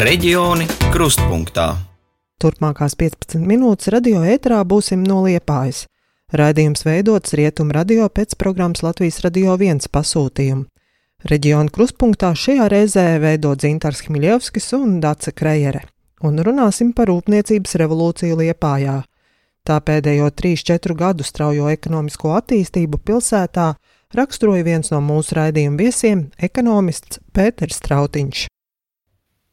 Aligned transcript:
Reģioni 0.00 0.64
krustpunktā. 0.94 1.74
Turpmākās 2.40 2.94
15 2.96 3.42
minūtes 3.44 3.90
radio 3.92 4.22
ēterā 4.24 4.62
būsim 4.64 5.02
no 5.04 5.18
Liepājas. 5.26 5.82
Raidījums 6.32 6.86
veidots 6.86 7.34
Rietumu 7.36 7.74
radio 7.76 8.06
pēc 8.08 8.32
programmas 8.40 8.80
Latvijas 8.80 9.18
Radio 9.20 9.58
1 9.60 9.90
pasūtījumu. 9.92 10.64
Reģiona 11.28 11.68
krustpunktā 11.74 12.30
šajā 12.32 12.70
reizē 12.72 13.04
veido 13.20 13.52
Dzintars 13.52 14.00
Hmiļevskis 14.06 14.70
un 14.78 14.94
Dace 15.04 15.34
Krejere, 15.36 15.82
un 16.24 16.40
runāsim 16.48 16.94
par 16.96 17.12
rūpniecības 17.12 17.76
revolūciju 17.82 18.38
Liepājā. 18.40 19.02
Tā 19.68 19.76
pēdējo 19.84 20.30
3-4 20.32 20.96
gadu 21.02 21.26
straujo 21.28 21.68
ekonomisko 21.74 22.32
attīstību 22.38 23.02
pilsētā 23.04 23.74
raksturoja 24.16 24.64
viens 24.64 24.94
no 24.94 25.02
mūsu 25.04 25.36
raidījuma 25.42 25.76
viesiem- 25.84 26.24
ekonomists 26.48 27.20
Pēters 27.36 27.82
Strautiņš. 27.84 28.46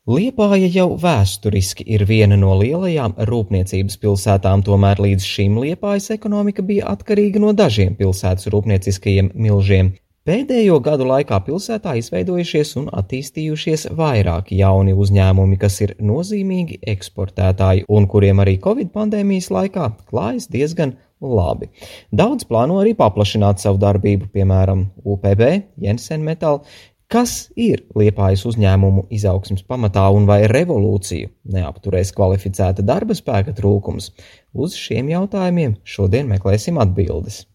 Liepāja 0.08 0.70
jau 0.72 0.94
vēsturiski 1.04 1.84
ir 1.92 2.06
viena 2.08 2.38
no 2.40 2.54
lielajām 2.56 3.18
rūpniecības 3.28 3.98
pilsētām, 4.00 4.62
tomēr 4.64 5.02
līdz 5.04 5.26
šim 5.28 5.58
Liepājas 5.60 6.14
ekonomika 6.16 6.64
bija 6.64 6.88
atkarīga 6.94 7.42
no 7.44 7.52
dažiem 7.52 7.98
pilsētas 8.00 8.48
rūpnieciskajiem 8.54 9.34
milžiem. 9.36 9.90
Pēdējo 10.24 10.80
gadu 10.88 11.10
laikā 11.12 11.42
pilsētā 11.44 11.98
izveidojušies 12.00 12.74
un 12.80 12.88
attīstījušies 13.02 13.90
vairāki 14.00 14.62
jauni 14.62 14.96
uzņēmumi, 14.96 15.60
kas 15.60 15.82
ir 15.84 15.98
nozīmīgi 16.00 16.80
eksportētāji 16.96 17.84
un 17.92 18.08
kuriem 18.08 18.40
arī 18.46 18.58
Covid 18.64 18.96
pandēmijas 18.96 19.52
laikā 19.60 19.92
klājas 20.08 20.48
diezgan 20.48 20.96
labi. 21.20 21.68
Daudz 22.16 22.48
plāno 22.48 22.80
arī 22.80 22.96
paplašināt 22.96 23.60
savu 23.60 23.84
darbību, 23.84 24.32
piemēram, 24.32 24.88
UPB, 25.04 25.50
Jensen 25.84 26.24
Metal. 26.24 26.64
Kas 27.08 27.54
ir 27.56 27.86
liepājas 27.96 28.42
uzņēmumu 28.50 29.06
izaugsmas 29.16 29.62
pamatā 29.64 30.02
un 30.12 30.26
vai 30.28 30.42
revolūciju 30.52 31.30
neapturēs 31.56 32.12
kvalificēta 32.18 32.84
darba 32.84 33.16
spēka 33.16 33.54
trūkums? 33.56 34.10
Uz 34.52 34.76
šiem 34.76 35.08
jautājumiem 35.14 35.78
šodien 35.88 36.28
meklēsim 36.28 36.76
atbildes. 36.84 37.46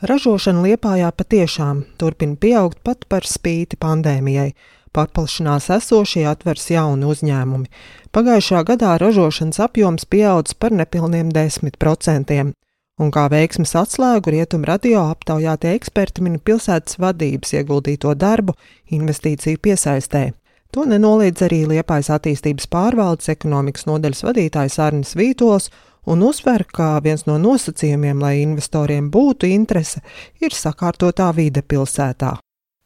Ražošana 0.00 0.64
Liepājā 0.64 1.12
patiešām 1.12 1.84
turpina 2.00 2.40
pieaugt 2.40 2.80
pat 2.80 3.04
par 3.04 3.28
spīti 3.28 3.76
pandēmijai. 3.76 4.54
Paplašinās 4.96 5.68
esošie 5.74 6.24
atvers 6.30 6.70
jauni 6.72 7.04
uzņēmumi. 7.04 7.68
Pagājušā 8.14 8.64
gadā 8.72 8.96
ražošanas 9.02 9.60
apjoms 9.68 10.08
pieaudzis 10.08 10.56
par 10.56 10.72
nepilniem 10.72 11.28
10%. 11.34 12.54
Un 13.02 13.08
kā 13.10 13.24
veiksmes 13.26 13.72
atslēgu 13.74 14.30
rietumu 14.30 14.68
radio 14.68 15.00
aptaujātie 15.10 15.72
eksperti 15.74 16.22
min 16.22 16.36
pilsētas 16.38 17.00
vadības 17.02 17.50
ieguldīto 17.58 18.12
darbu 18.14 18.52
investīciju 18.94 19.58
piesaistē. 19.64 20.28
To 20.70 20.84
nenoliedz 20.86 21.42
arī 21.42 21.64
Liepājas 21.66 22.12
attīstības 22.14 22.68
pārvaldes 22.70 23.32
ekonomikas 23.32 23.88
nodaļas 23.88 24.22
vadītājs 24.28 24.78
Arnis 24.84 25.16
Vītols 25.18 25.72
un 26.06 26.22
uzsver, 26.22 26.62
ka 26.70 27.00
viens 27.02 27.26
no 27.26 27.34
nosacījumiem, 27.42 28.22
lai 28.22 28.36
investoriem 28.44 29.08
būtu 29.10 29.50
interese, 29.50 30.04
ir 30.38 30.54
sakārtotā 30.54 31.32
vide 31.34 31.64
pilsētā. 31.66 32.36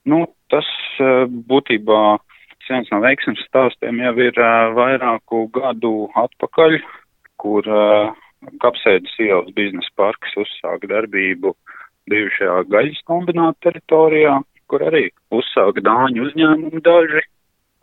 Nu, 0.08 0.22
tas 0.48 0.70
eh, 1.04 1.26
būtībā 1.28 2.00
viens 2.70 2.88
no 2.94 3.02
veiksmes 3.04 3.44
stāstiem 3.50 4.00
jau 4.06 4.14
ir 4.24 4.40
eh, 4.40 4.72
vairāku 4.78 5.44
gadu 5.52 6.08
atpakaļ, 6.16 6.78
kur 7.38 7.68
uh, 7.70 8.16
Kapsēdas 8.62 9.14
ielas 9.22 9.50
biznesa 9.56 9.90
parks 9.98 10.36
uzsāka 10.38 10.90
darbību 10.90 11.54
bijušajā 12.08 12.60
gaļas 12.72 13.00
kombināta 13.08 13.68
teritorijā, 13.68 14.38
kur 14.70 14.84
arī 14.86 15.08
uzsāka 15.34 15.82
dāņu 15.84 16.28
uzņēmumu 16.28 16.82
daži, 16.84 17.24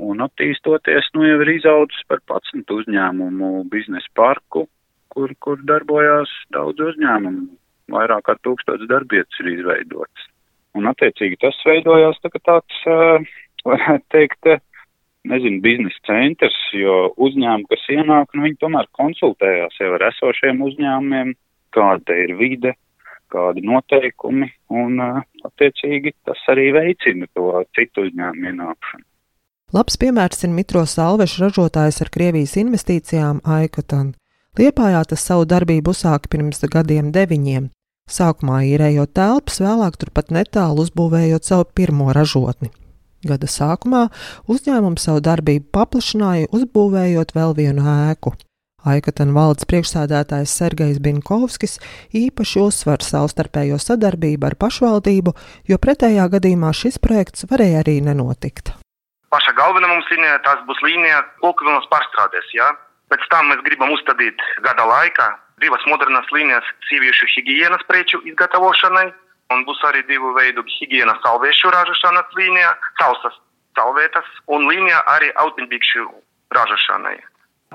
un 0.06 0.24
attīstoties, 0.26 1.12
nu 1.16 1.28
jau 1.28 1.42
ir 1.44 1.52
izaudzis 1.56 2.08
par 2.10 2.22
11 2.32 2.72
uzņēmumu 2.78 3.52
biznesa 3.72 4.12
parku, 4.18 4.66
kur, 5.14 5.32
kur 5.40 5.62
darbojās 5.68 6.32
daudz 6.56 6.84
uzņēmumu, 6.92 7.48
vairāk 7.96 8.26
kā 8.28 8.38
tūkstots 8.44 8.88
darbietas 8.92 9.44
ir 9.44 9.54
izveidotas. 9.58 10.30
Un 10.76 10.90
attiecīgi 10.92 11.40
tas 11.40 11.60
veidojās 11.68 12.20
tā, 12.24 12.32
tāds, 12.44 12.82
varētu 13.70 14.06
teikt, 14.16 14.52
nezinu, 15.32 15.62
biznesa 15.64 16.02
centrs, 16.08 16.58
jo 16.76 17.10
uzņēmumi, 17.28 17.68
kas 17.72 17.86
ienāk, 17.94 18.32
nu, 18.34 18.46
viņi 18.46 18.62
tomēr 18.62 18.90
konsultējās 18.98 19.80
jau 19.82 19.92
ar 19.98 20.08
esošiem 20.12 20.62
uzņēmumiem, 20.66 21.34
kāda 21.76 22.18
ir 22.24 22.36
vide, 22.40 22.76
kādi 23.34 23.66
noteikumi, 23.66 24.52
un 24.72 25.02
attiecīgi 25.02 26.16
tas 26.28 26.42
arī 26.54 26.70
veicina 26.76 27.28
to 27.34 27.64
citu 27.78 28.08
uzņēmumu 28.08 28.52
ienākšanu. 28.54 29.06
Labs 29.76 29.98
piemērs 30.00 30.46
ir 30.46 30.54
Mitro 30.54 30.86
Salvešu 30.88 31.42
ražotājs 31.48 31.98
ar 32.06 32.12
Krievijas 32.14 32.54
investīcijām 32.62 33.42
Aikatan. 33.58 34.14
Liepājā 34.56 35.02
tas 35.10 35.26
savu 35.28 35.48
darbību 35.52 35.92
uzsāka 35.92 36.32
pirms 36.32 36.62
gadiem 36.72 37.10
deviņiem. 37.16 37.72
Sākumā 38.06 38.62
īrējot 38.70 39.16
telpas, 39.18 39.58
vēlāk 39.60 39.98
turpat 40.00 40.30
netālu 40.32 40.86
uzbūvējot 40.86 41.50
savu 41.50 41.66
pirmo 41.76 42.14
ražotni. 42.14 42.70
Gada 43.26 43.48
sākumā 43.50 44.04
uzņēmums 44.52 45.08
savu 45.08 45.22
darbību 45.26 45.72
paplašināja, 45.74 46.52
uzbūvējot 46.54 47.34
vēl 47.34 47.56
vienu 47.58 47.86
ēku. 47.90 48.36
Aikatan 48.86 49.32
valdes 49.34 49.66
priekšsādātājs 49.66 50.52
Sergejs 50.60 51.00
Binkovskis 51.02 51.80
īpaši 52.14 52.60
uzsver 52.62 53.02
savstarpējo 53.02 53.80
sadarbību 53.82 54.46
ar 54.52 54.56
pašvaldību, 54.62 55.34
jo 55.66 55.78
pretējā 55.82 56.28
gadījumā 56.36 56.70
šis 56.70 57.02
projekts 57.02 57.48
varēja 57.50 57.82
arī 57.82 57.98
nenotikt. 58.06 58.76
Paša 59.34 59.56
galvenā 59.58 59.90
mums 59.90 60.06
līnija, 60.14 60.38
tas 60.46 60.62
būs 60.70 60.86
līnija 60.86 61.24
Kokvilnas 61.42 61.90
pārstrādēs, 61.90 62.54
jā. 62.54 62.70
Pēc 63.10 63.26
tam 63.34 63.50
mēs 63.50 63.66
gribam 63.66 63.90
uzstādīt 63.98 64.38
gada 64.62 64.86
laikā 64.86 65.32
divas 65.66 65.82
modernas 65.90 66.30
līnijas 66.36 66.66
sieviešu 66.90 67.26
higienas 67.34 67.82
preču 67.90 68.22
izgatavošanai, 68.30 69.10
un 69.54 69.66
būs 69.68 69.82
arī 69.90 70.04
divu 70.10 70.34
veidu 70.38 70.64
higienas 70.78 71.22
salvēšu 71.26 71.72
ražošanas 71.76 72.36
līnija, 72.40 72.74
sausas 73.02 73.38
salvētas 73.78 74.28
un 74.48 74.68
līnija 74.70 75.02
arī 75.16 75.32
autiņbikšu 75.44 76.06
ražošanai. 76.56 77.18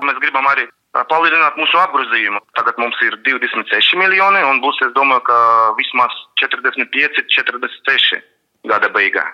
Mēs 0.00 0.20
gribam 0.22 0.46
arī 0.48 0.66
palielināt 1.10 1.58
mūsu 1.60 1.78
apgrozījumu. 1.78 2.40
Tagad 2.58 2.78
mums 2.80 2.96
ir 3.06 3.18
26 3.26 3.98
miljoni 4.00 4.42
un 4.46 4.62
būs, 4.64 4.80
es 4.86 4.94
domāju, 4.96 5.22
ka 5.28 5.36
vismaz 5.78 6.14
45, 6.42 7.22
46 7.36 8.22
gada 8.70 8.90
beigā. 8.94 9.26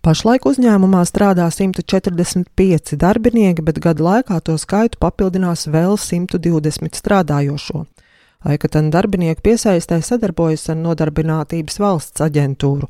Pašlaik 0.00 0.46
uzņēmumā 0.48 1.02
strādā 1.04 1.44
145 1.52 2.96
darbinieki, 2.96 3.64
bet 3.64 3.82
gada 3.84 4.06
laikā 4.06 4.38
to 4.40 4.56
skaitu 4.56 4.96
papildinās 5.00 5.66
vēl 5.68 5.98
120 6.00 6.96
strādājošo. 6.96 7.84
Aikatana 8.40 8.88
darbinieku 8.94 9.42
piesaistē 9.44 9.98
sadarbojas 10.00 10.62
ar 10.72 10.78
Nodarbinātības 10.80 11.74
valsts 11.82 12.22
aģentūru. 12.24 12.86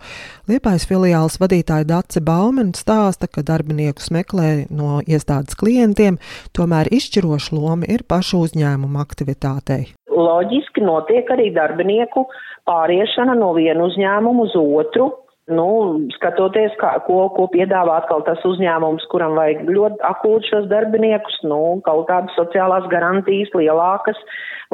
Liepājas 0.47 0.85
filiāls 0.87 1.41
vadītāja 1.43 1.89
Dace 1.89 2.23
Baumen 2.23 2.71
stāsta, 2.79 3.27
ka 3.27 3.43
darbiniekus 3.43 4.13
meklē 4.15 4.69
no 4.71 5.01
iestādes 5.03 5.59
klientiem, 5.59 6.21
tomēr 6.55 6.93
izšķiroša 6.95 7.59
loma 7.59 7.89
ir 7.91 8.07
pašu 8.07 8.45
uzņēmuma 8.47 9.03
aktivitātei. 9.03 9.89
Loģiski 10.07 10.87
notiek 10.87 11.27
arī 11.35 11.51
darbinieku 11.57 12.29
pāriešana 12.71 13.35
no 13.35 13.51
vienu 13.59 13.91
uzņēmumu 13.91 14.47
uz 14.47 14.55
otru, 14.55 15.11
nu, 15.53 15.67
skatoties, 16.15 16.73
kā, 16.81 16.93
ko, 17.07 17.25
ko 17.37 17.47
piedāvā 17.53 17.99
atkal 18.01 18.23
tas 18.27 18.41
uzņēmums, 18.47 19.07
kuram 19.13 19.37
vajag 19.39 19.67
ļoti 19.69 20.01
akūti 20.09 20.51
šos 20.53 20.69
darbiniekus, 20.71 21.41
nu, 21.51 21.61
kaut 21.87 22.07
kādas 22.09 22.35
sociālās 22.39 22.89
garantijas 22.93 23.53
lielākas, 23.59 24.19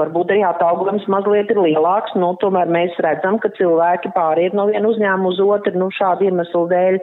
varbūt 0.00 0.34
arī 0.34 0.44
atalgojums 0.48 1.08
mazliet 1.12 1.50
ir 1.52 1.62
lielāks, 1.64 2.14
nu, 2.20 2.34
tomēr 2.42 2.70
mēs 2.72 2.96
redzam, 3.04 3.40
ka 3.42 3.52
cilvēki 3.58 4.14
pāriet 4.16 4.56
no 4.56 4.68
viena 4.70 4.92
uzņēmuma 4.92 5.32
uz 5.34 5.42
otru, 5.42 5.74
nu, 5.80 5.90
šādu 5.98 6.30
iemeslu 6.30 6.66
dēļ. 6.72 7.00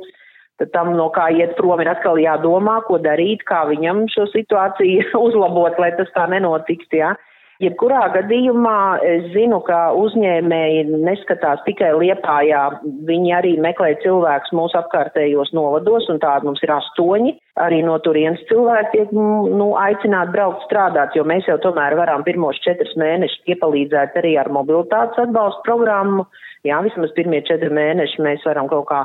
Tad 0.62 0.70
tam, 0.70 0.92
no 0.94 1.08
kā 1.10 1.32
iet 1.34 1.56
prom, 1.58 1.80
ir 1.82 1.90
atkal 1.90 2.20
jādomā, 2.22 2.78
ko 2.86 3.00
darīt, 3.02 3.42
kā 3.50 3.64
viņam 3.72 4.06
šo 4.14 4.28
situāciju 4.30 5.10
uzlabot, 5.28 5.80
lai 5.82 5.92
tas 5.98 6.12
tā 6.14 6.30
nenotiktu, 6.30 7.02
jā. 7.02 7.14
Ja? 7.16 7.33
Jebkurā 7.62 8.08
gadījumā 8.16 8.78
es 9.06 9.28
zinu, 9.36 9.60
ka 9.68 9.92
uzņēmēji 9.94 10.88
neskatās 11.06 11.62
tikai 11.68 11.92
liepājā, 12.02 12.64
viņi 13.06 13.34
arī 13.38 13.52
meklē 13.62 13.92
cilvēkus 14.02 14.56
mūsu 14.58 14.80
apkārtējos 14.80 15.54
novados, 15.54 16.10
un 16.10 16.18
tādi 16.24 16.50
mums 16.50 16.64
ir 16.66 16.74
astoņi. 16.74 17.36
Arī 17.62 17.84
no 17.86 18.00
turienes 18.02 18.42
cilvēki 18.50 18.92
tiek 18.96 19.14
nu, 19.14 19.70
aicināti 19.78 20.34
braukt 20.34 20.66
strādāt, 20.66 21.14
jo 21.14 21.28
mēs 21.30 21.46
jau 21.46 21.60
tomēr 21.62 21.94
varam 22.00 22.26
pirmos 22.26 22.58
četrus 22.66 22.96
mēnešus 22.98 23.54
iepalīdzēt 23.54 24.18
arī 24.24 24.34
ar 24.42 24.50
mobilitātes 24.50 25.22
atbalstu 25.22 25.62
programmu. 25.68 26.26
Jā, 26.66 26.82
vismaz 26.82 27.14
pirmie 27.14 27.44
četri 27.46 27.70
mēneši 27.70 28.24
mēs 28.26 28.50
varam 28.50 28.72
kaut 28.72 28.90
kā 28.90 29.04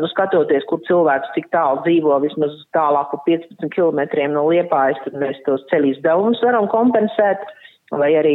nu, 0.00 0.08
skatoties, 0.10 0.66
kur 0.70 0.82
cilvēks 0.88 1.32
cik 1.36 1.48
tālu 1.54 1.82
dzīvo, 1.86 2.18
vismaz 2.24 2.54
tālāk 2.76 3.12
par 3.12 3.22
15 3.28 3.72
km 3.74 4.00
no 4.32 4.48
liepājas, 4.50 5.00
tad 5.04 5.18
mēs 5.20 5.40
tos 5.46 5.64
ceļu 5.72 5.94
izdevumus 5.94 6.44
varam 6.44 6.68
kompensēt. 6.72 7.46
vai 7.88 8.10
arī 8.20 8.34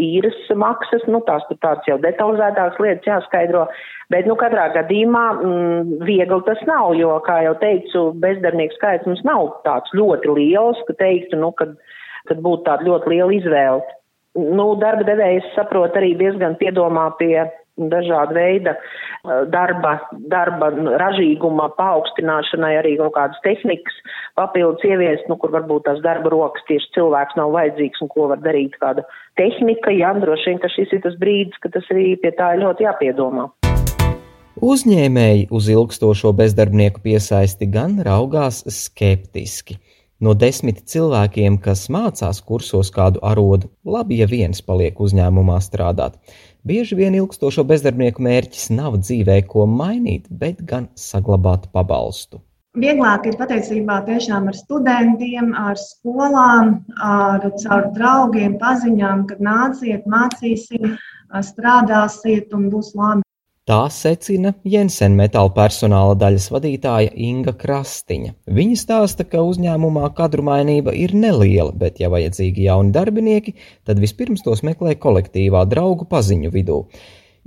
īres 0.00 0.36
maksas, 0.56 1.02
nu 1.12 1.18
tās 1.28 1.42
tur 1.48 1.58
tāds 1.60 1.84
jau 1.84 1.98
detalizētāks 2.00 2.78
lietas 2.80 3.04
jāskaidro, 3.04 3.66
bet 4.08 4.24
nu 4.24 4.32
katrā 4.40 4.70
gadījumā 4.72 5.24
mm, 5.34 5.90
viegli 6.08 6.40
tas 6.46 6.62
nav, 6.64 6.94
jo, 6.96 7.10
kā 7.26 7.42
jau 7.44 7.52
teicu, 7.60 8.06
bezdarbnieku 8.22 8.78
skaits 8.78 9.04
mums 9.04 9.20
nav 9.28 9.50
tāds 9.66 9.92
ļoti 9.92 10.32
liels, 10.38 10.80
ka 10.88 10.96
teiktu, 11.02 11.36
nu, 11.36 11.52
kad, 11.58 11.76
kad 12.30 12.40
būtu 12.46 12.64
tāda 12.70 12.88
ļoti 12.88 13.12
liela 13.12 13.36
izvēle. 13.36 13.84
Nu, 14.34 14.70
darba 14.80 15.04
devējs 15.06 15.52
saprot 15.52 16.00
arī 16.00 16.14
diezgan 16.18 16.56
piedomā 16.58 17.10
pie 17.20 17.44
dažāda 17.78 18.34
veida 18.36 18.74
eh, 18.76 19.44
darba, 19.50 19.96
darba 20.30 20.70
ražīguma 21.00 21.70
paaugstināšanai, 21.78 22.74
arī 22.80 22.96
kaut 23.00 23.14
kādas 23.16 23.40
tehnikas 23.46 23.96
papildus 24.38 24.84
ieviest, 24.86 25.28
nu, 25.30 25.38
kur 25.40 25.54
varbūt 25.54 25.86
tās 25.88 26.02
darba 26.04 26.32
rokas 26.34 26.64
tieši 26.70 26.92
cilvēks 26.98 27.38
nav 27.40 27.54
vajadzīgs 27.56 28.04
un 28.04 28.12
ko 28.14 28.30
var 28.32 28.42
darīt 28.44 28.78
kāda 28.82 29.06
tehnika. 29.40 29.94
Jā, 29.94 30.14
droši 30.22 30.52
vien, 30.52 30.62
ka 30.62 30.70
šis 30.72 30.94
ir 30.94 31.04
tas 31.06 31.18
brīdis, 31.20 31.60
ka 31.62 31.72
tas 31.74 31.90
arī 31.94 32.14
pie 32.22 32.34
tā 32.38 32.54
ir 32.54 32.64
ļoti 32.64 32.86
jāpiedomā. 32.86 33.50
Uzņēmēji 34.64 35.48
uz 35.50 35.66
ilgstošo 35.68 36.30
bezdarbnieku 36.38 37.02
piesaisti 37.02 37.66
gan 37.68 37.98
raugās 38.06 38.62
skeptiski. 38.70 39.80
No 40.22 40.32
desmit 40.38 40.84
cilvēkiem, 40.88 41.58
kas 41.60 41.88
mācās 41.92 42.38
kursos 42.46 42.92
kādu 42.94 43.18
arodu, 43.26 43.68
labi, 43.84 44.20
ja 44.22 44.28
viens 44.30 44.62
paliek 44.62 45.00
uzņēmumā 45.02 45.58
strādāt. 45.60 46.14
Bieži 46.64 46.96
vien 46.96 47.12
ilgstošo 47.12 47.60
bezdarbnieku 47.68 48.22
mērķis 48.24 48.70
nav 48.72 48.94
dzīvē 49.02 49.34
ko 49.50 49.66
mainīt, 49.68 50.30
bet 50.42 50.62
gan 50.70 50.86
saglabāt 50.96 51.66
pabalstu. 51.76 52.40
Vieglāk 52.80 53.26
ir 53.28 53.36
patiesībā 53.36 53.98
tiešām 54.06 54.48
ar 54.48 54.56
studentiem, 54.56 55.50
ar 55.54 55.76
skolām, 55.76 56.72
ar 57.08 57.44
caur 57.60 57.90
draugiem, 57.98 58.56
paziņām, 58.62 59.26
kad 59.28 59.44
nāciet, 59.44 60.08
mācīsim, 60.08 60.96
strādāsiet 61.50 62.56
un 62.56 62.70
būs 62.72 62.94
labi. 62.96 63.23
Tā 63.64 63.86
secina 63.88 64.50
Jensen 64.68 65.14
metāla 65.16 65.48
personāla 65.56 66.12
daļas 66.20 66.50
vadītāja 66.52 67.14
Inga 67.16 67.54
Krastiņa. 67.56 68.34
Viņa 68.58 68.76
stāsta, 68.76 69.24
ka 69.24 69.40
uzņēmumā 69.40 70.10
kadru 70.18 70.44
mainība 70.44 70.92
ir 70.92 71.14
neliela, 71.16 71.72
bet, 71.72 71.96
ja 72.02 72.10
vajadzīgi 72.12 72.66
jauni 72.66 72.92
darbinieki, 72.92 73.54
tad 73.88 74.04
vispirms 74.04 74.44
tos 74.44 74.60
meklē 74.68 74.98
kolektīvā 75.00 75.64
draugu 75.72 76.04
paziņu 76.12 76.52
vidū. 76.52 76.82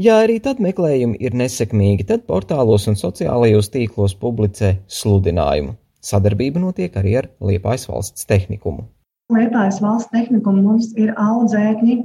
Ja 0.02 0.18
arī 0.24 0.40
tad 0.42 0.58
meklējumi 0.58 1.22
ir 1.22 1.38
nesekmīgi, 1.38 2.10
tad 2.10 2.26
portālos 2.26 2.90
un 2.90 2.98
sociālajos 2.98 3.70
tīklos 3.78 4.18
publicē 4.18 4.80
sludinājumu. 4.90 5.78
Sadarbība 6.02 6.66
notiek 6.66 6.98
arī 6.98 7.20
ar 7.22 7.30
Liepājas 7.46 7.86
valsts 7.94 8.26
tehnikumu. 8.26 8.90
Liepājas 9.28 9.82
valsts 9.84 10.08
tehnikuma 10.14 10.62
mums 10.64 10.94
ir 10.96 11.10
audzēkņi, 11.20 11.96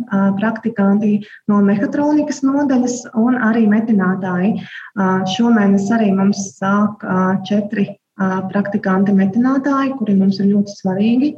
praktikanti 0.40 1.10
no 1.46 1.60
mehatronikas 1.62 2.40
nodaļas 2.42 2.96
un 3.14 3.36
arī 3.38 3.62
metinātāji. 3.70 4.56
Šomēnes 5.30 5.86
arī 5.94 6.08
mums 6.16 6.40
sāk 6.56 7.04
četri 7.46 7.92
praktikanti 8.50 9.14
metinātāji, 9.14 9.94
kuri 10.00 10.16
mums 10.18 10.40
ir 10.42 10.48
ļoti 10.50 10.74
svarīgi. 10.80 11.28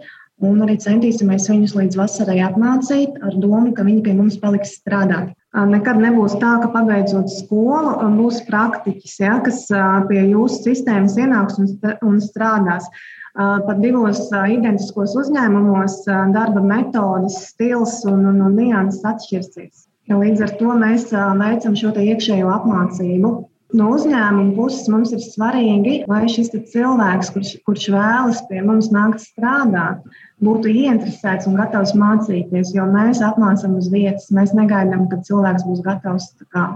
Un 0.44 0.64
arī 0.64 0.78
centīsimies 0.81 1.50
viņus 1.52 1.75
līdz 1.76 1.98
vasarai 2.00 2.38
apmācīt 2.46 3.20
ar 3.20 3.36
domu, 3.42 3.75
ka 3.76 3.84
viņi 3.84 4.00
pie 4.06 4.14
mums 4.16 4.38
paliks 4.40 4.72
strādāt. 4.81 5.34
Nekad 5.54 6.00
nebūs 6.00 6.38
tā, 6.40 6.54
ka 6.62 6.70
pabeidzot 6.72 7.28
skolu, 7.31 7.92
būs 8.16 8.40
praktiķis, 8.48 9.19
ja, 9.20 9.36
kas 9.44 9.66
pie 10.08 10.25
jūsu 10.32 10.64
sistēmas 10.64 11.20
ienāks 11.20 11.60
un 11.60 12.19
strādās. 12.25 12.88
Pat 13.34 13.81
divos 13.82 14.28
identiskos 14.31 15.16
uzņēmumos 15.19 16.04
darba 16.06 16.60
metodas, 16.62 17.40
stils 17.48 17.96
un, 18.06 18.20
un, 18.31 18.38
un 18.46 18.54
nianses 18.54 19.02
atšķirsies. 19.10 19.88
Ja 20.06 20.20
līdz 20.20 20.44
ar 20.44 20.52
to 20.60 20.76
mēs 20.78 21.08
veicam 21.40 21.75
šo 21.78 21.90
iekšējo 21.98 22.52
apmācību. 22.54 23.32
No 23.75 23.88
uzņēmuma 23.90 24.52
puses 24.54 24.86
mums 24.92 25.10
ir 25.16 25.22
svarīgi, 25.25 25.94
lai 26.06 26.28
šis 26.31 26.52
cilvēks, 26.70 27.32
kurš, 27.34 27.50
kurš 27.66 27.88
vēlas 27.90 28.44
pie 28.46 28.60
mums 28.62 28.92
nākt 28.94 29.25
strādāt, 29.25 30.04
būtu 30.44 30.70
ieinteresēts 30.70 31.48
un 31.50 31.58
gatavs 31.58 31.96
mācīties, 31.98 32.70
jo 32.76 32.86
mēs 32.92 33.25
apmācām 33.25 33.75
uz 33.81 33.88
vietas. 33.90 34.28
Mēs 34.36 34.54
negaidām, 34.54 35.08
ka 35.10 35.19
cilvēks 35.26 35.66
būs 35.66 35.82
gatavs 35.88 36.31
kā, 36.54 36.69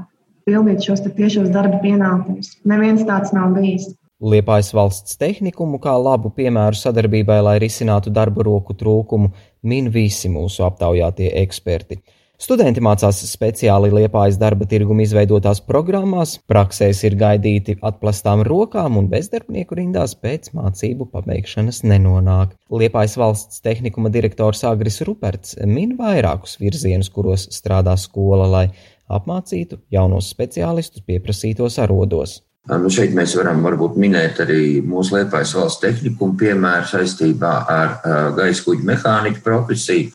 pildīt 0.49 0.83
šos 0.89 1.05
tiešos 1.07 1.53
darba 1.55 1.79
pienākumus. 1.85 2.57
Neviens 2.67 3.07
tāds 3.07 3.31
nav 3.37 3.55
bijis. 3.55 3.93
Liepājas 4.19 4.73
valsts 4.75 5.15
tehnikumu 5.15 5.79
kā 5.79 5.93
labu 5.95 6.33
piemēru 6.35 6.75
sadarbībai, 6.75 7.37
lai 7.47 7.59
risinātu 7.63 8.11
darba 8.11 8.43
roku 8.43 8.75
trūkumu, 8.75 9.29
min 9.63 9.91
visi 9.95 10.27
mūsu 10.27 10.65
aptaujātie 10.67 11.29
eksperti. 11.39 12.01
Studenti 12.39 12.83
mācās 12.83 13.21
speciāli 13.31 13.93
Liepājas 13.95 14.37
darba 14.39 14.67
tirguma 14.67 15.05
izveidotās 15.05 15.61
programmās, 15.63 16.37
praksēs 16.51 17.05
ir 17.07 17.15
gaidīti 17.19 17.77
atplastām 17.79 18.43
rokām 18.47 18.99
un 18.99 19.07
bezdarbnieku 19.11 19.79
rindās 19.79 20.17
pēc 20.19 20.51
mācību 20.55 21.07
pabeigšanas 21.15 21.85
nenonāk. 21.87 22.59
Liepājas 22.75 23.15
valsts 23.23 23.63
tehnikuma 23.63 24.11
direktors 24.11 24.65
Agris 24.67 24.99
Ruperts 25.07 25.55
min 25.63 25.95
vairākus 25.99 26.59
virzienus, 26.59 27.11
kuros 27.15 27.47
strādā 27.55 27.95
skola, 27.99 28.51
lai 28.51 28.67
apmācītu 29.07 29.79
jaunos 29.95 30.35
speciālistus 30.35 31.07
pieprasītos 31.07 31.79
arodos. 31.87 32.41
Nu, 32.69 32.91
šeit 32.93 33.15
mēs 33.17 33.33
varam 33.39 33.63
varbūt 33.65 33.97
minēt 33.97 34.43
arī 34.45 34.83
mūsu 34.85 35.17
Lietuvas 35.17 35.55
valsts 35.57 35.81
tehnikumu 35.81 36.37
piemēru 36.37 36.91
saistībā 36.91 37.53
ar 37.73 37.95
gaisa 38.37 38.65
kuģu 38.67 38.85
mehāniķu 38.91 39.41
profesiju, 39.45 40.11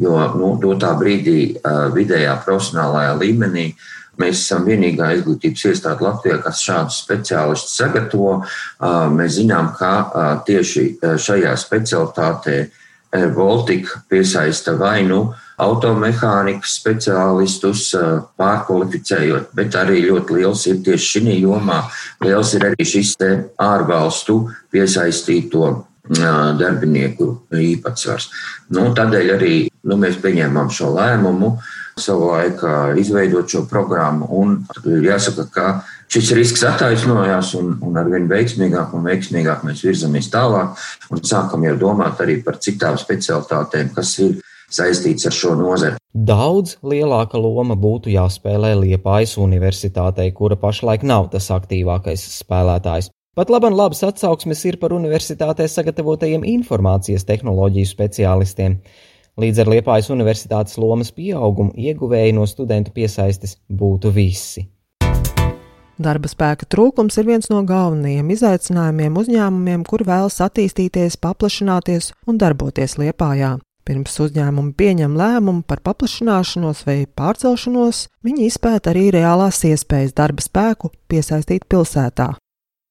jo 0.00 0.16
nu, 0.38 0.54
dotā 0.62 0.94
brīdī 0.96 1.58
vidējā 1.92 2.38
profesionālajā 2.46 3.16
līmenī 3.20 3.66
mēs 4.18 4.40
esam 4.40 4.64
vienīgā 4.66 5.10
izglītības 5.18 5.66
iestāde 5.70 6.06
Latvijā, 6.06 6.38
kas 6.42 6.62
šādus 6.64 7.02
speciālistus 7.04 7.76
sagatavo. 7.78 8.32
Mēs 9.14 9.36
zinām, 9.38 9.72
ka 9.78 10.40
tieši 10.48 10.86
šajā 11.02 11.52
specialitātē 11.60 12.56
Baltika 13.36 14.02
piesaista 14.08 14.74
vai 14.80 15.02
nu 15.06 15.28
automehānikas 15.58 16.76
speciālistus, 16.78 17.90
pārkvalificējot, 18.38 19.50
bet 19.58 19.76
arī 19.78 20.04
ļoti 20.06 20.38
liels 20.38 20.64
ir 20.70 20.80
tieši 20.86 21.18
šī 21.18 21.36
jomā. 21.42 21.82
Liels 22.24 22.54
ir 22.54 22.68
arī 22.70 22.86
šis 22.86 23.16
ārvalstu 23.58 24.40
piesaistīto 24.72 25.72
darbinieku 26.08 27.32
īpatsvars. 27.52 28.30
Nu, 28.72 28.88
tādēļ 28.96 29.34
arī 29.34 29.54
nu, 29.84 29.98
mēs 30.00 30.16
pieņēmām 30.22 30.70
šo 30.72 30.94
lēmumu 30.94 31.58
savā 31.98 32.38
laikā 32.38 32.74
izveidot 33.00 33.50
šo 33.50 33.64
programmu. 33.68 34.28
Un 34.38 34.56
jāsaka, 35.04 35.46
ka 35.52 35.66
šis 36.08 36.32
risks 36.38 36.64
attaisnojās 36.64 37.52
un, 37.58 37.74
un 37.84 37.98
arvien 38.00 38.28
veiksmīgāk 38.30 38.94
un 38.96 39.08
veiksmīgāk 39.10 39.64
mēs 39.66 39.84
virzamies 39.84 40.30
tālāk 40.32 40.78
un 41.12 41.24
sākam 41.24 41.66
jau 41.66 41.76
domāt 41.80 42.22
arī 42.24 42.38
par 42.44 42.60
citām 42.62 42.96
specialitātēm, 43.00 43.92
kas 43.96 44.14
ir 44.24 44.38
saistīts 44.72 45.26
ar 45.28 45.34
šo 45.34 45.54
nozari. 45.58 45.98
Daudz 46.12 46.76
lielāka 46.82 47.40
loma 47.40 47.76
būtu 47.78 48.12
jāspēlē 48.12 48.74
Liepājas 48.80 49.36
universitātei, 49.40 50.30
kura 50.34 50.56
pašlaik 50.60 51.04
nav 51.06 51.30
tas 51.32 51.50
aktīvākais 51.54 52.24
spēlētājs. 52.40 53.10
Pat 53.38 53.52
laban 53.54 53.76
labas 53.78 54.02
atsauksmes 54.02 54.64
ir 54.66 54.80
par 54.82 54.90
universitātē 54.96 55.68
sagatavotajiem 55.70 56.42
informācijas 56.58 57.26
tehnoloģiju 57.28 57.86
speciālistiem. 57.86 58.80
Līdz 59.38 59.62
ar 59.62 59.70
Liepājas 59.70 60.08
universitātes 60.10 60.74
lomas 60.82 61.12
pieaugumu 61.14 61.70
ieguvēji 61.78 62.34
no 62.34 62.48
studentu 62.50 62.90
piesaistes 62.96 63.54
būtu 63.70 64.10
visi. 64.10 64.66
Darba 65.98 66.30
spēka 66.30 66.66
trūkums 66.70 67.18
ir 67.18 67.26
viens 67.26 67.46
no 67.50 67.62
galvenajiem 67.66 68.34
izaicinājumiem 68.34 69.22
uzņēmumiem, 69.22 69.86
kur 69.86 70.02
vēlas 70.06 70.38
attīstīties, 70.42 71.18
paplašināties 71.22 72.12
un 72.26 72.38
darboties 72.42 72.98
Liepājā. 72.98 73.56
Pirms 73.88 74.18
uzņēmumi 74.20 74.74
pieņem 74.76 75.14
lēmumu 75.16 75.62
par 75.64 75.80
paplašināšanos 75.86 76.82
vai 76.84 76.98
pārcelšanos, 77.16 78.02
viņi 78.26 78.50
izpēta 78.50 78.92
arī 78.92 79.06
reālās 79.14 79.62
iespējas 79.64 80.12
darba 80.18 80.44
spēku 80.44 80.90
piesaistīt 81.08 81.64
pilsētā. 81.72 82.34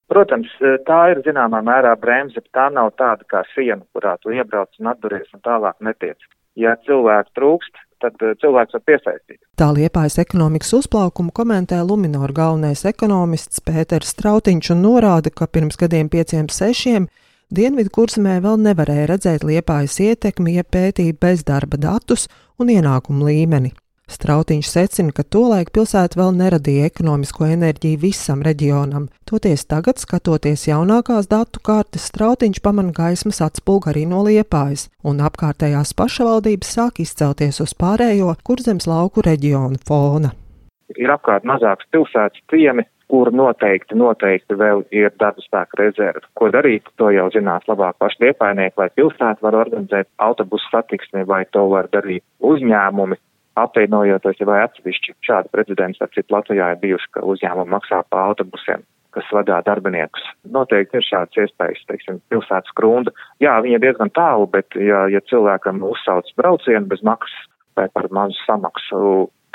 Protams, 0.09 0.49
tā 0.87 0.99
ir 1.11 1.21
zināmā 1.21 1.59
mērā 1.67 1.91
bremze, 2.01 2.39
bet 2.41 2.49
tā 2.55 2.69
nav 2.73 2.95
tāda 2.97 3.27
kā 3.29 3.43
siena, 3.51 3.83
kurā 3.93 4.15
tu 4.23 4.33
iebrauc 4.33 4.71
un 4.79 4.89
atduries 4.89 5.29
un 5.35 5.43
tālāk 5.45 5.77
netiec. 5.85 6.17
Ja 6.57 6.73
cilvēku 6.87 7.35
trūkst, 7.37 7.77
tad 8.01 8.17
eh, 8.25 8.33
cilvēks 8.41 8.73
var 8.79 8.83
piesaistīt. 8.89 9.39
Tā 9.61 9.69
liepājas 9.77 10.17
ekonomikas 10.23 10.73
uzplaukumu 10.79 11.29
komentē 11.35 11.83
Luminor 11.85 12.33
galvenais 12.33 12.85
ekonomists 12.89 13.61
Pēters 13.61 14.15
Strautiņš 14.15 14.73
un 14.73 14.83
norāda, 14.87 15.29
ka 15.29 15.45
pirms 15.45 15.77
gadiem 15.77 16.09
pieciem 16.09 16.49
sešiem 16.49 17.05
Dienvidu 17.47 17.87
kursmē 17.95 18.41
vēl 18.43 18.57
nevarēja 18.59 19.05
redzēt 19.07 19.43
liepājas 19.47 19.93
ietekmi, 20.03 20.57
ja 20.57 20.65
pētīt 20.67 21.15
bezdarba 21.23 21.77
datus 21.79 22.25
un 22.59 22.67
ienākumu 22.73 23.23
līmeni. 23.23 23.71
Strautiņš 24.11 24.67
secina, 24.67 25.13
ka 25.15 25.23
tolaik 25.23 25.71
pilsēta 25.75 26.19
vēl 26.19 26.33
neradīja 26.35 26.89
ekonomisko 26.91 27.47
enerģiju 27.47 28.01
visam 28.01 28.43
reģionam. 28.43 29.05
Toties 29.27 29.63
tagad, 29.67 29.99
skatoties 29.99 30.65
jaunākās 30.67 31.31
datu 31.31 31.63
kartes, 31.63 32.09
Strautiņš 32.11 32.59
pamana 32.63 32.91
gaismas 32.95 33.39
atspulgu 33.43 33.93
arī 33.93 34.03
no 34.11 34.25
liepājas, 34.27 34.89
un 35.07 35.23
apkārtējās 35.23 35.95
pašvaldības 35.95 36.75
sāk 36.79 36.99
izcelties 37.03 37.61
uz 37.63 37.71
pārējo 37.79 38.35
kurzems 38.43 38.91
lauku 38.91 39.23
reģionu 39.23 39.79
fona. 39.87 40.35
Ir 40.99 41.15
apkārt 41.15 41.47
mazāks 41.47 41.87
pilsētas 41.95 42.43
ciemi, 42.51 42.83
kur 43.11 43.31
noteikti, 43.31 43.95
noteikti 43.95 44.57
vēl 44.59 44.83
ir 44.95 45.13
darba 45.19 45.43
spēka 45.43 45.79
rezerve. 45.79 46.25
Ko 46.39 46.49
darīt, 46.53 46.89
to 46.99 47.11
jau 47.15 47.29
zinās 47.33 47.67
labāk 47.69 47.95
paši 48.01 48.25
liepainieki, 48.25 48.75
vai 48.79 48.89
pilsēta 48.95 49.43
var 49.45 49.55
organizēt 49.63 50.09
autobusu 50.23 50.67
satiksmi, 50.71 51.23
vai 51.27 51.45
to 51.55 51.63
var 51.71 51.89
darīt 51.93 52.25
uzņēmumi, 52.43 53.19
apvienojoties 53.57 54.43
vai 54.49 54.61
atsevišķi. 54.65 55.15
Šādi 55.25 55.53
precedents, 55.55 56.03
ar 56.03 56.11
citu 56.13 56.35
Latvijā 56.35 56.73
ir 56.73 56.83
bijuši, 56.83 57.11
ka 57.15 57.25
uzņēmumi 57.33 57.75
maksā 57.77 58.03
pa 58.11 58.27
autobusiem 58.29 58.85
kas 59.17 59.29
vadā 59.33 59.57
darbiniekus. 59.65 60.21
Noteikti 60.53 60.99
ir 60.99 61.05
šāds 61.07 61.39
iespējas, 61.41 61.79
teiksim, 61.89 62.19
pilsētas 62.29 62.73
krunda. 62.77 63.09
Jā, 63.41 63.55
viņa 63.65 63.79
diezgan 63.81 64.11
tālu, 64.13 64.45
bet 64.51 64.77
ja, 64.77 65.07
ja 65.09 65.23
cilvēkam 65.31 65.81
uzsauc 65.87 66.29
braucienu 66.37 66.85
bez 66.91 67.01
maksas 67.07 67.47
vai 67.77 67.87
par 67.93 68.09
mazu 68.13 68.37
samaksu, 68.43 68.99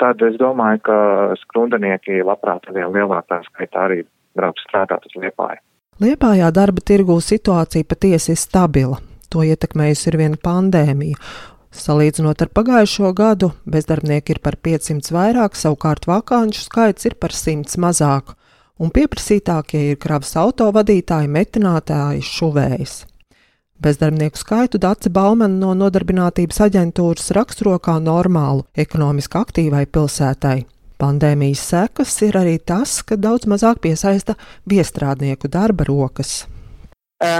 tad 0.01 0.21
es 0.25 0.37
domāju, 0.41 0.81
ka 0.87 0.97
skrundanieki 1.43 2.23
labprāt 2.25 2.67
vēl 2.73 2.93
lielākā 2.95 3.41
skaitā 3.49 3.87
arī 3.87 4.03
brauc 4.37 4.59
strādāt 4.65 5.05
uz 5.09 5.15
Liepāju. 5.19 5.61
Liepājā 6.01 6.49
darba 6.53 6.81
tirgū 6.81 7.19
situācija 7.21 7.85
patiesi 7.85 8.33
ir 8.33 8.39
stabila. 8.41 8.97
To 9.29 9.43
ietekmējusi 9.45 10.09
ir 10.09 10.17
viena 10.19 10.39
pandēmija. 10.41 11.19
Salīdzinot 11.73 12.41
ar 12.45 12.49
pagājušo 12.53 13.09
gadu, 13.17 13.49
bezdarbnieki 13.65 14.35
ir 14.35 14.41
par 14.45 14.57
500 14.61 15.13
vairāk, 15.13 15.57
savukārt 15.57 16.05
vakāņu 16.09 16.59
skaits 16.59 17.09
ir 17.09 17.15
par 17.17 17.33
100 17.33 17.79
mazāk, 17.81 18.35
un 18.77 18.93
pieprasītākie 18.93 19.87
ir 19.93 19.97
kravas 20.01 20.35
autovadītāji, 20.37 21.31
metinātāji, 21.33 22.21
šuvējas. 22.29 22.99
Bezdarbnieku 23.81 24.37
skaitu 24.37 24.77
Dace 24.77 25.09
Baumana 25.09 25.55
no 25.57 25.73
Nodarbinātības 25.73 26.61
aģentūras 26.67 27.31
raksturo 27.35 27.73
kā 27.81 27.97
normālu 28.03 28.67
ekonomiski 28.77 29.39
aktīvai 29.41 29.87
pilsētai. 29.89 30.59
Pandēmijas 31.01 31.63
sekas 31.73 32.13
ir 32.23 32.37
arī 32.39 32.59
tas, 32.61 33.01
ka 33.03 33.17
daudz 33.19 33.49
mazāk 33.49 33.81
piesaista 33.83 34.37
viestrādnieku 34.69 35.49
darba 35.51 35.87
rokas. 35.89 36.43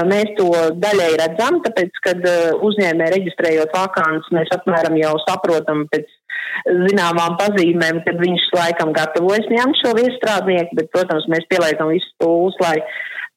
Mēs 0.09 0.33
to 0.37 0.49
daļai 0.79 1.11
redzam, 1.19 1.59
tāpēc, 1.63 2.01
kad 2.03 2.25
uzņēmē 2.65 3.07
reģistrējot 3.13 3.73
vakāns, 3.75 4.27
mēs 4.35 4.51
apmēram 4.55 4.95
jau 4.99 5.13
saprotam 5.27 5.85
pēc 5.91 6.11
zināmām 6.87 7.35
pazīmēm, 7.39 8.03
kad 8.05 8.19
viņš 8.21 8.45
laikam 8.55 8.93
gatavojas 8.95 9.49
ņemt 9.51 9.79
šo 9.81 9.95
viestrādnieku, 9.97 10.77
bet, 10.79 10.91
protams, 10.95 11.27
mēs 11.31 11.47
pieliekam 11.51 11.91
visus 11.91 12.13
pūles, 12.21 12.55
lai 12.63 12.77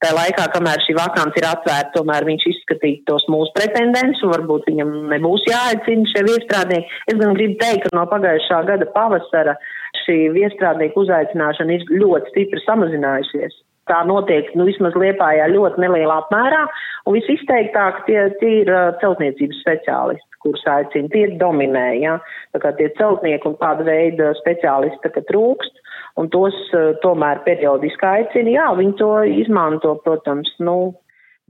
tā 0.04 0.12
laikā, 0.16 0.46
kamēr 0.54 0.82
šī 0.84 0.96
vakants 0.98 1.38
ir 1.40 1.46
atvērta, 1.48 1.94
tomēr 1.96 2.26
viņš 2.28 2.46
izskatītu 2.52 3.06
tos 3.10 3.26
mūsu 3.32 3.52
pretendents, 3.56 4.22
un 4.24 4.34
varbūt 4.34 4.68
viņam 4.70 4.92
nebūs 5.14 5.46
jāaicina 5.48 6.10
šie 6.12 6.24
viestrādnieki. 6.28 7.00
Es 7.12 7.20
gan 7.20 7.36
gribu 7.38 7.58
teikt, 7.62 7.86
ka 7.86 7.96
no 7.96 8.06
pagājušā 8.10 8.62
gada 8.70 8.88
pavasara 8.96 9.56
šī 10.04 10.18
viestrādnieku 10.36 11.04
uzaicināšana 11.04 11.78
ir 11.78 11.88
ļoti 12.02 12.34
stipri 12.34 12.62
samazinājusies. 12.66 13.62
Tā 13.86 14.00
notiek, 14.02 14.48
nu, 14.58 14.66
vismaz 14.66 14.96
Liepājā 14.98 15.46
ļoti 15.52 15.78
nelielā 15.84 16.16
apmērā, 16.24 16.64
un 17.06 17.14
visizteiktāk 17.14 18.02
tie, 18.08 18.18
tie 18.40 18.54
ir 18.64 18.72
celtniecības 19.02 19.60
speciālisti, 19.62 20.35
kurus 20.46 20.64
aicina, 20.70 21.10
tie 21.12 21.26
dominē, 21.40 21.88
ja, 22.00 22.18
tā 22.54 22.62
kā 22.62 22.72
tie 22.78 22.88
celtnieki 23.00 23.50
un 23.50 23.58
kāda 23.60 23.86
veida 23.88 24.32
speciālisti, 24.38 25.02
tā 25.04 25.12
kā 25.16 25.24
trūkst, 25.30 25.82
un 26.20 26.30
tos 26.32 26.56
uh, 26.72 26.94
tomēr 27.02 27.42
periodiski 27.48 28.06
aicina. 28.08 28.54
Jā, 28.54 28.70
viņi 28.78 28.94
to 29.00 29.10
izmanto, 29.42 29.96
protams, 30.06 30.52
nu, 30.62 30.94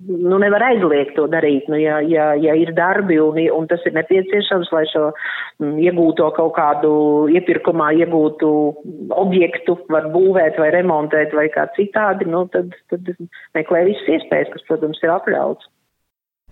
nu 0.04 0.38
nevar 0.42 0.64
aizliegt 0.66 1.14
to 1.16 1.24
darīt, 1.32 1.68
nu, 1.72 1.78
ja, 1.80 2.00
ja, 2.04 2.32
ja 2.36 2.56
ir 2.58 2.72
darbi 2.76 3.16
un, 3.22 3.38
un 3.56 3.68
tas 3.70 3.84
ir 3.88 3.94
nepieciešams, 3.96 4.72
lai 4.74 4.84
šo 4.90 5.06
m, 5.08 5.76
iegūto 5.80 6.28
kaut 6.36 6.52
kādu 6.58 6.90
iepirkumā 7.32 7.92
iegūtu 8.02 8.50
objektu 9.16 9.78
var 9.92 10.10
būvēt 10.12 10.60
vai 10.60 10.72
remontēt 10.74 11.32
vai 11.36 11.48
kā 11.54 11.68
citādi, 11.78 12.28
nu, 12.28 12.44
tad, 12.52 12.76
tad 12.92 13.08
meklē 13.56 13.86
visas 13.88 14.12
iespējas, 14.18 14.52
kas, 14.52 14.68
protams, 14.68 15.00
ir 15.04 15.14
atļauts. 15.16 15.72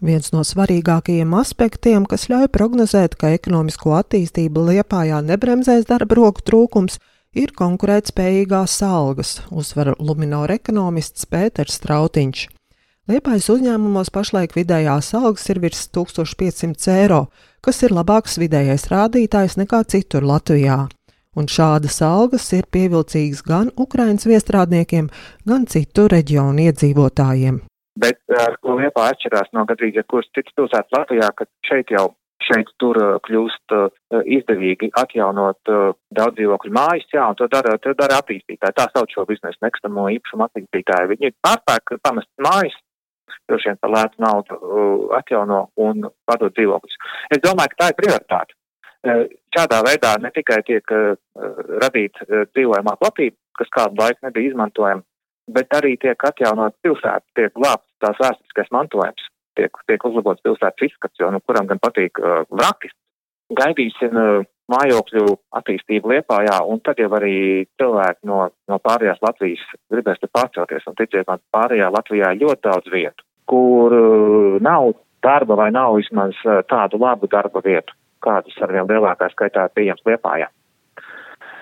Viens 0.02 0.32
no 0.34 0.42
svarīgākajiem 0.42 1.34
aspektiem, 1.38 2.06
kas 2.10 2.26
ļauj 2.26 2.48
prognozēt, 2.52 3.14
ka 3.14 3.30
ekonomisko 3.36 3.94
attīstību 4.00 4.64
Liepājā 4.70 5.20
nebremzēs 5.22 5.86
darba 5.86 6.18
roku 6.18 6.42
trūkums, 6.42 6.98
ir 7.34 7.54
konkurētspējīgās 7.54 8.74
algas, 8.86 9.38
uzsver 9.50 9.94
Luminora 9.98 10.58
ekonomists 10.58 11.26
Pēters 11.30 11.78
Strautiņš. 11.78 12.46
Liepājas 13.10 13.50
uzņēmumos 13.52 14.08
pašlaik 14.10 14.54
vidējās 14.56 15.12
algas 15.18 15.44
ir 15.52 15.60
virs 15.60 15.82
1500 15.92 16.94
eiro, 16.94 17.26
kas 17.60 17.82
ir 17.84 17.92
labāks 17.92 18.38
vidējais 18.40 18.88
rādītājs 18.88 19.58
nekā 19.60 19.82
citur 19.92 20.24
Latvijā. 20.24 20.86
Un 21.36 21.50
šādas 21.50 22.00
algas 22.06 22.48
ir 22.56 22.66
pievilcīgas 22.70 23.44
gan 23.44 23.70
Ukraiņas 23.76 24.26
viestrādniekiem, 24.30 25.12
gan 25.44 25.68
citu 25.68 26.08
reģionu 26.08 26.68
iedzīvotājiem. 26.70 27.60
Bet 28.00 28.18
ar 28.34 28.56
ko 28.62 28.74
Liepā 28.80 29.08
atšķirās 29.12 29.52
no 29.54 29.64
gandrīz 29.68 30.00
jebkuras 30.00 30.30
citas 30.34 30.54
pilsētas 30.58 30.94
Latvijā, 30.96 31.30
ka 31.38 31.46
šeit 31.68 31.92
jau 31.94 32.08
šeit 32.44 32.70
tur 32.82 32.98
kļūst 33.24 33.74
izdevīgi 34.36 34.90
atjaunot 35.00 35.70
daudz 36.18 36.36
dzīvokļu 36.38 36.72
mājas, 36.74 37.06
jā, 37.14 37.26
un 37.30 37.38
to 37.38 37.48
dara, 37.52 37.76
to 37.80 37.94
dara 37.98 38.18
attīstītāji. 38.20 38.76
Tā 38.76 38.88
sauc 38.90 39.14
šo 39.14 39.24
biznesu 39.28 39.62
nekustamo 39.64 40.08
īpašumu 40.16 40.44
attīstītāji. 40.48 41.10
Viņi 41.14 41.32
pārpērk 41.44 41.94
pamest 42.04 42.28
mājas, 42.44 42.76
droši 43.48 43.70
vien 43.70 43.80
par 43.80 43.94
lētu 43.94 44.24
naudu 44.24 44.58
atjauno 45.16 45.62
un 45.86 46.10
padod 46.28 46.52
dzīvokļus. 46.58 47.00
Es 47.36 47.42
domāju, 47.44 47.72
ka 47.72 47.80
tā 47.84 47.90
ir 47.92 47.98
prioritāte. 48.02 48.58
Šādā 49.54 49.80
veidā 49.84 50.14
ne 50.20 50.30
tikai 50.34 50.60
tiek 50.66 50.94
radīta 51.84 52.28
dzīvojamā 52.52 52.96
platība, 53.00 53.36
kas 53.60 53.72
kādu 53.72 54.00
laiku 54.00 54.26
nebija 54.26 54.52
izmantojama, 54.52 55.04
bet 55.50 55.76
arī 55.76 55.96
tiek 56.00 56.28
atjaunot 56.30 56.76
pilsēta, 56.82 57.26
tiek 57.36 57.52
glābts 57.56 57.88
tās 58.02 58.18
vēsturiskais 58.20 58.72
mantojums 58.72 59.28
tiek, 59.58 59.78
tiek 59.88 60.04
uzlabots 60.08 60.42
pilsētas 60.44 60.88
izskats, 60.88 61.20
jo 61.20 61.30
nu, 61.32 61.40
kuram 61.44 61.68
gan 61.70 61.80
patīk 61.82 62.20
uh, 62.20 62.42
vrakis. 62.50 62.94
Gaidīsim 63.54 64.16
uh, 64.16 64.46
mājokļu 64.72 65.36
attīstību 65.58 66.14
Liepājā, 66.14 66.58
un 66.70 66.80
tad 66.84 67.00
jau 67.02 67.10
arī 67.18 67.66
cilvēki 67.80 68.28
no, 68.30 68.46
no 68.70 68.80
pārējās 68.82 69.20
Latvijas 69.24 69.62
gribēs 69.92 70.22
te 70.22 70.30
pārcelties, 70.32 70.86
un 70.88 70.96
ticiet 70.98 71.28
man, 71.28 71.42
pārējā 71.54 71.90
Latvijā 71.92 72.32
ir 72.32 72.42
ļoti 72.44 72.64
daudz 72.68 72.92
vietu, 72.92 73.26
kur 73.50 73.94
uh, 73.98 74.58
nav 74.64 74.94
darba 75.24 75.58
vai 75.60 75.70
nav 75.74 75.98
vismaz 76.00 76.36
uh, 76.44 76.62
tādu 76.68 77.00
labu 77.02 77.30
darba 77.30 77.62
vietu, 77.64 77.96
kādas 78.24 78.56
ar 78.64 78.72
vien 78.72 78.88
lielākā 78.88 79.30
skaitā 79.32 79.68
pieejams 79.76 80.04
Liepājā. 80.08 80.50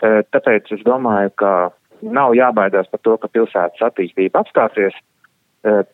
Uh, 0.03 0.23
tāpēc 0.35 0.71
es 0.75 0.83
domāju, 0.87 1.35
ka 1.39 1.53
nav 2.02 2.37
jābaidās 2.37 2.90
par 2.90 3.02
to, 3.06 3.16
ka 3.21 3.30
pilsētas 3.32 3.85
attīstība 3.88 4.42
apstāsies. 4.42 4.97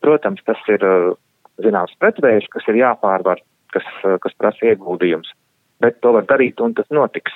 Protams, 0.01 0.41
tas 0.47 0.61
ir 0.73 0.83
zināms 1.61 1.93
pretvējs, 2.01 2.49
kas 2.53 2.65
ir 2.71 2.81
jāpārvar, 2.81 3.41
kas, 3.73 3.85
kas 4.23 4.35
prasa 4.39 4.71
ieguldījums. 4.71 5.31
Bet 5.79 6.01
to 6.03 6.15
var 6.15 6.25
darīt 6.27 6.59
un 6.63 6.73
tas 6.75 6.89
notiks. 6.91 7.33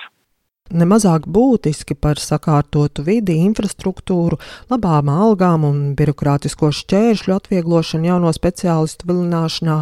Nemazāk 0.73 1.27
būtiski 1.27 1.93
par 1.99 2.17
sakārtotu 2.23 3.03
vidi, 3.05 3.35
infrastruktūru, 3.45 4.39
labām 4.71 5.09
algām 5.11 5.65
un 5.67 5.81
birokrātisko 5.99 6.71
šķēršļu 6.73 7.35
atvieglošanu 7.35 8.09
jauno 8.09 8.31
speciālistu 8.33 9.09
vilināšanā 9.11 9.75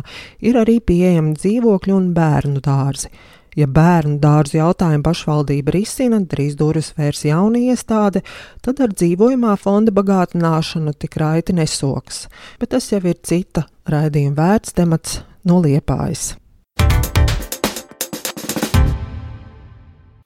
ir 0.49 0.57
arī 0.57 0.79
pieejami 0.81 1.37
dzīvokļi 1.37 1.95
un 1.95 2.09
bērnu 2.17 2.63
dārzi. 2.65 3.13
Ja 3.59 3.67
bērnu 3.67 4.15
dārzu 4.23 4.61
jautājumu 4.61 5.03
pašvaldība 5.03 5.73
risina, 5.75 6.21
drīz 6.23 6.55
durvis 6.59 6.93
vērs 6.95 7.25
jauna 7.27 7.59
iestāde, 7.59 8.21
tad 8.63 8.79
ar 8.79 8.93
dzīvojamā 8.95 9.57
fonda 9.59 9.91
bagātināšanu 9.91 10.93
tik 10.95 11.17
raiti 11.19 11.55
nesoks. 11.57 12.29
Bet 12.61 12.71
tas 12.75 12.87
jau 12.93 13.01
ir 13.03 13.19
cita 13.27 13.65
raidījuma 13.91 14.37
vērts 14.39 14.77
temats 14.77 15.19
no 15.43 15.59
liepājas. 15.65 16.37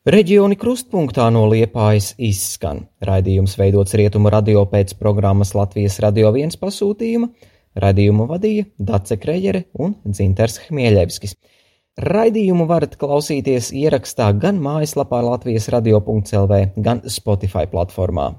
Reģioni 0.06 0.54
krustpunktā 0.62 1.32
no 1.34 1.48
Liepājas 1.50 2.12
izskan. 2.22 2.84
Raidījums 3.02 3.56
veidots 3.58 3.96
Rietumu 3.98 4.30
radio 4.30 4.62
pēc 4.70 4.94
programmas 5.00 5.56
Latvijas 5.58 5.98
Radio 6.04 6.30
1 6.30 6.60
pasūtījuma. 6.62 7.32
Raidījumu 7.82 8.28
vadīja 8.30 8.68
Dace 8.78 9.18
Krejere 9.18 9.64
un 9.82 9.96
Dzinters 10.06 10.60
Hmieļevskis. 10.68 11.34
Raidījumu 11.96 12.66
varat 12.68 12.98
klausīties 13.00 13.70
ierakstā 13.72 14.32
gan 14.40 14.58
mājaslapā 14.60 15.22
Latvijas 15.24 15.70
radio.clv, 15.72 16.58
gan 16.76 17.00
Spotify 17.08 17.70
platformā. 17.72 18.34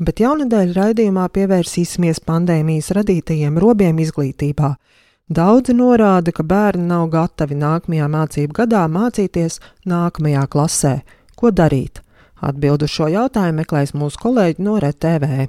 Bet 0.00 0.22
jaunadēļ 0.22 0.72
raidījumā 0.76 1.26
pievērsīsimies 1.34 2.22
pandēmijas 2.24 2.92
radītajiem 2.96 3.58
robiem 3.58 3.98
izglītībā. 4.00 4.72
Daudzi 5.28 5.74
norāda, 5.76 6.32
ka 6.32 6.46
bērni 6.46 6.86
nav 6.88 7.10
gatavi 7.12 7.58
nākamajā 7.58 8.08
mācību 8.08 8.60
gadā 8.62 8.86
mācīties 8.88 9.58
nākamajā 9.84 10.46
klasē, 10.48 10.94
Ko 11.38 11.52
darīt? 11.54 12.00
Atbildu 12.42 12.88
šo 12.90 13.06
jautājumu 13.12 13.60
meklēs 13.60 13.94
mūsu 13.94 14.18
kolēģi 14.24 14.64
no 14.66 14.74
RTV. 14.82 15.46